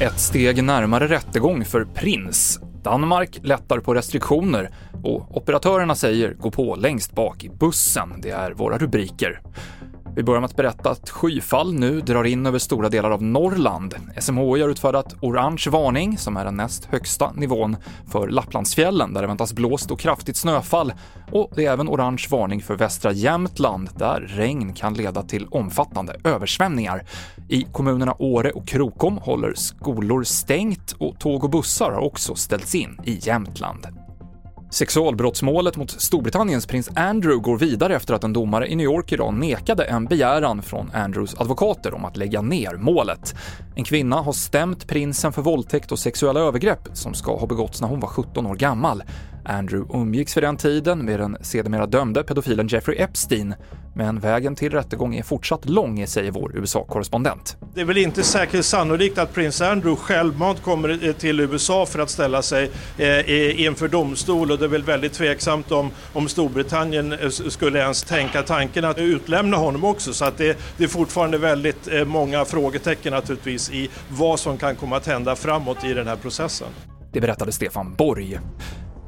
[0.00, 2.60] Ett steg närmare rättegång för prins.
[2.82, 4.70] Danmark lättar på restriktioner
[5.02, 8.14] och operatörerna säger gå på längst bak i bussen.
[8.22, 9.40] Det är våra rubriker.
[10.16, 13.94] Vi börjar med att berätta att skyfall nu drar in över stora delar av Norrland.
[14.20, 17.76] SMHI har utfärdat orange varning, som är den näst högsta nivån,
[18.12, 20.92] för Lapplandsfjällen där det väntas blåst och kraftigt snöfall.
[21.32, 26.16] Och det är även orange varning för västra Jämtland där regn kan leda till omfattande
[26.24, 27.04] översvämningar.
[27.48, 32.74] I kommunerna Åre och Krokom håller skolor stängt och tåg och bussar har också ställts
[32.74, 34.05] in i Jämtland.
[34.76, 39.34] Sexualbrottsmålet mot Storbritanniens prins Andrew går vidare efter att en domare i New York idag
[39.34, 43.34] nekade en begäran från Andrews advokater om att lägga ner målet.
[43.74, 47.88] En kvinna har stämt prinsen för våldtäkt och sexuella övergrepp som ska ha begåtts när
[47.88, 49.02] hon var 17 år gammal.
[49.46, 53.54] Andrew umgicks vid den tiden med den sedermera dömde pedofilen Jeffrey Epstein,
[53.94, 57.56] men vägen till rättegång är fortsatt lång, säger vår USA-korrespondent.
[57.74, 62.10] Det är väl inte särskilt sannolikt att prins Andrew självmant kommer till USA för att
[62.10, 67.28] ställa sig eh, inför domstol och det är väl väldigt tveksamt om, om Storbritannien eh,
[67.28, 70.12] skulle ens tänka tanken att utlämna honom också.
[70.12, 74.76] Så att det, det är fortfarande väldigt eh, många frågetecken naturligtvis i vad som kan
[74.76, 76.68] komma att hända framåt i den här processen.
[77.12, 78.38] Det berättade Stefan Borg.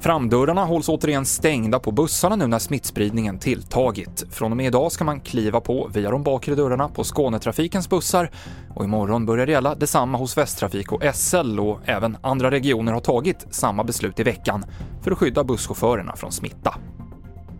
[0.00, 4.24] Framdörrarna hålls återigen stängda på bussarna nu när smittspridningen tilltagit.
[4.30, 8.30] Från och med idag ska man kliva på via de bakre dörrarna på Skånetrafikens bussar
[8.74, 13.00] och imorgon börjar det gälla detsamma hos Västtrafik och SL och även andra regioner har
[13.00, 14.64] tagit samma beslut i veckan
[15.02, 16.74] för att skydda busschaufförerna från smitta.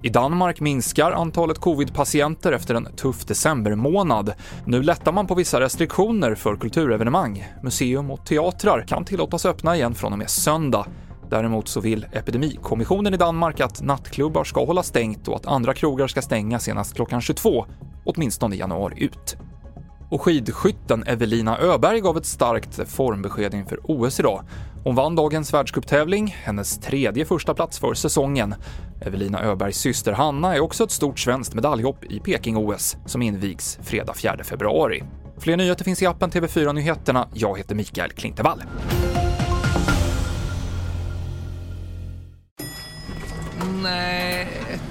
[0.02, 4.32] I Danmark minskar antalet covid-patienter efter en tuff decembermånad.
[4.64, 7.46] Nu lättar man på vissa restriktioner för kulturevenemang.
[7.62, 10.86] Museum och teatrar kan tillåtas öppna igen från och med söndag.
[11.30, 16.06] Däremot så vill Epidemikommissionen i Danmark att nattklubbar ska hålla stängt och att andra krogar
[16.06, 17.66] ska stänga senast klockan 22,
[18.04, 19.36] åtminstone i januari ut.
[20.10, 24.42] Och skidskytten Evelina Öberg gav ett starkt formbesked inför OS idag.
[24.84, 28.54] Hon vann dagens världscuptävling, hennes tredje första plats för säsongen.
[29.00, 34.14] Evelina Öbergs syster Hanna är också ett stort svenskt medaljhopp i Peking-OS som invigs fredag
[34.14, 35.02] 4 februari.
[35.38, 37.28] Fler nyheter finns i appen TV4 Nyheterna.
[37.34, 38.62] Jag heter Mikael Klintevall.